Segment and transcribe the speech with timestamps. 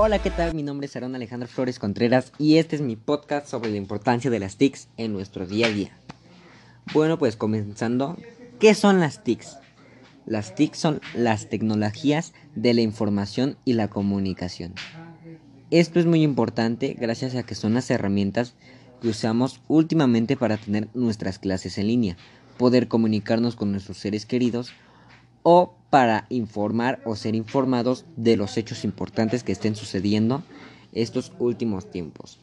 [0.00, 0.54] Hola, ¿qué tal?
[0.54, 4.30] Mi nombre es Aaron Alejandro Flores Contreras y este es mi podcast sobre la importancia
[4.30, 5.90] de las TICs en nuestro día a día.
[6.94, 8.16] Bueno, pues comenzando,
[8.60, 9.56] ¿qué son las TICs?
[10.24, 14.72] Las TIC son las tecnologías de la información y la comunicación.
[15.72, 18.54] Esto es muy importante gracias a que son las herramientas
[19.02, 22.16] que usamos últimamente para tener nuestras clases en línea,
[22.56, 24.70] poder comunicarnos con nuestros seres queridos
[25.50, 30.42] o para informar o ser informados de los hechos importantes que estén sucediendo
[30.92, 32.38] estos últimos tiempos.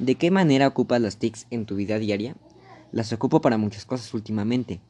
[0.00, 2.34] ¿De qué manera ocupas las TICs en tu vida diaria?
[2.90, 4.80] Las ocupo para muchas cosas últimamente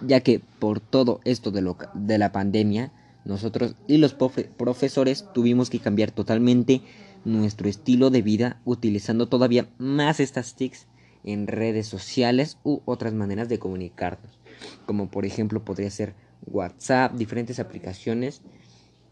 [0.00, 2.92] ya que por todo esto de, lo, de la pandemia,
[3.24, 6.80] nosotros y los profesores tuvimos que cambiar totalmente
[7.24, 10.86] nuestro estilo de vida utilizando todavía más estas TICs
[11.24, 14.38] en redes sociales u otras maneras de comunicarnos,
[14.86, 16.14] como por ejemplo podría ser
[16.46, 18.42] WhatsApp, diferentes aplicaciones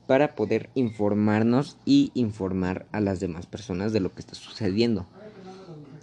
[0.06, 5.06] para poder informarnos y informar a las demás personas de lo que está sucediendo.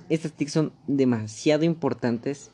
[0.10, 2.52] Estas TICs son demasiado importantes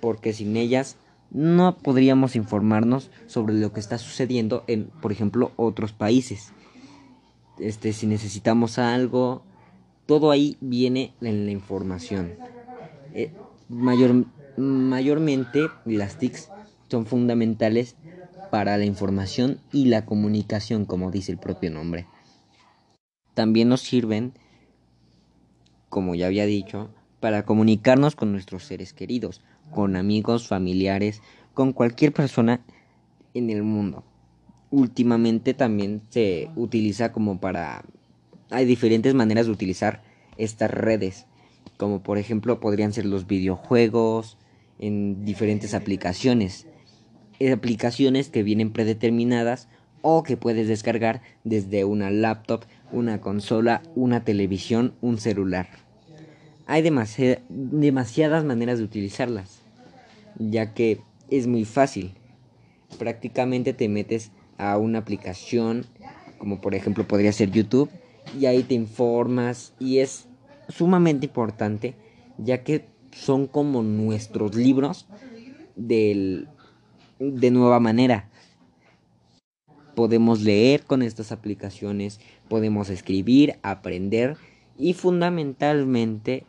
[0.00, 0.96] porque sin ellas
[1.32, 6.52] no podríamos informarnos sobre lo que está sucediendo en, por ejemplo, otros países.
[7.58, 9.42] Este, si necesitamos algo,
[10.06, 12.34] todo ahí viene en la información.
[13.14, 13.32] Eh,
[13.68, 14.26] mayor,
[14.56, 16.50] mayormente las TICs
[16.90, 17.96] son fundamentales
[18.50, 22.06] para la información y la comunicación, como dice el propio nombre.
[23.32, 24.34] También nos sirven,
[25.88, 31.20] como ya había dicho, para comunicarnos con nuestros seres queridos con amigos, familiares,
[31.52, 32.60] con cualquier persona
[33.34, 34.04] en el mundo.
[34.70, 37.84] Últimamente también se utiliza como para...
[38.50, 40.02] Hay diferentes maneras de utilizar
[40.36, 41.26] estas redes,
[41.76, 44.38] como por ejemplo podrían ser los videojuegos
[44.78, 46.66] en diferentes aplicaciones.
[47.52, 49.68] Aplicaciones que vienen predeterminadas
[50.02, 55.68] o que puedes descargar desde una laptop, una consola, una televisión, un celular.
[56.66, 59.64] Hay demasiadas maneras de utilizarlas
[60.38, 62.12] ya que es muy fácil.
[62.98, 65.86] Prácticamente te metes a una aplicación,
[66.38, 67.90] como por ejemplo podría ser YouTube,
[68.38, 70.26] y ahí te informas y es
[70.68, 71.94] sumamente importante,
[72.38, 75.06] ya que son como nuestros libros
[75.76, 76.48] del,
[77.18, 78.28] de nueva manera.
[79.94, 84.36] Podemos leer con estas aplicaciones, podemos escribir, aprender
[84.76, 86.44] y fundamentalmente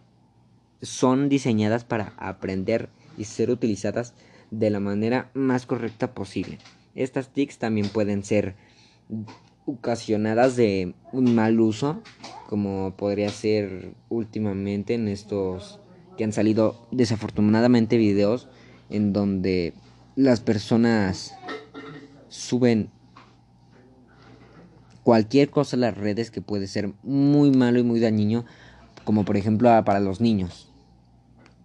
[0.81, 4.14] son diseñadas para aprender y ser utilizadas
[4.52, 6.58] de la manera más correcta posible.
[6.96, 8.56] Estas TICs también pueden ser
[9.66, 12.02] ocasionadas de un mal uso,
[12.48, 15.80] como podría ser últimamente en estos
[16.18, 18.48] que han salido desafortunadamente videos
[18.90, 19.74] en donde
[20.16, 21.36] las personas
[22.30, 22.90] suben
[25.04, 28.46] cualquier cosa a las redes que puede ser muy malo y muy dañino,
[29.04, 30.72] como por ejemplo para los niños.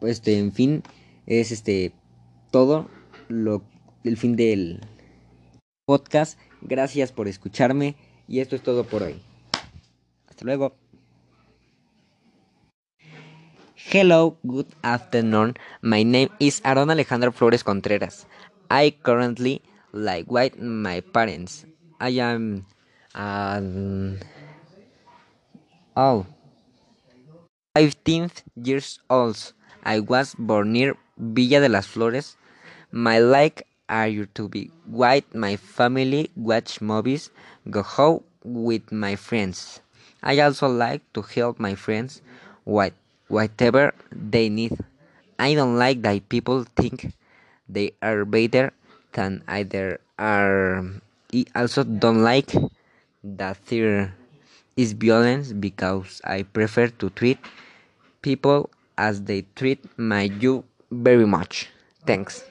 [0.01, 0.83] Este, en fin,
[1.27, 1.93] es este
[2.51, 2.89] todo
[3.29, 3.63] lo
[4.05, 4.81] el fin del
[5.85, 6.39] podcast.
[6.63, 7.97] Gracias por escucharme
[8.29, 9.21] y esto es todo por hoy.
[10.29, 10.75] Hasta luego.
[13.93, 15.55] Hello, good afternoon.
[15.83, 18.27] My name is Aaron Alejandro Flores Contreras.
[18.71, 19.63] I currently
[19.93, 21.67] like white my parents.
[21.99, 22.67] I am
[23.15, 24.19] um,
[25.97, 26.27] oh
[27.75, 29.55] 15 years old.
[29.83, 32.37] I was born near Villa de las Flores.
[32.93, 37.29] My like are you to be white, my family, watch movies,
[37.69, 39.81] go out with my friends.
[40.23, 42.23] I also like to help my friends
[42.65, 42.95] with
[43.29, 44.79] whatever they need.
[45.39, 47.13] I don't like that people think
[47.69, 48.73] they are better
[49.13, 50.85] than either are.
[51.35, 52.55] I also don't like
[53.25, 54.15] that there
[54.77, 57.39] is violence because I prefer to treat
[58.23, 61.71] people as they treat my you very much.
[62.07, 62.50] Thanks.